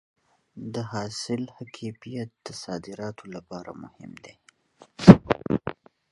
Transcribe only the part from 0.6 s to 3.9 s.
د حاصل ښه کیفیت د صادراتو لپاره